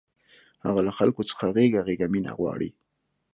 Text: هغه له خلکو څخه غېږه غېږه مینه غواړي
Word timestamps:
هغه 0.65 0.81
له 0.87 0.91
خلکو 0.99 1.21
څخه 1.29 1.45
غېږه 1.55 1.81
غېږه 1.87 2.07
مینه 2.13 2.31
غواړي 2.39 2.69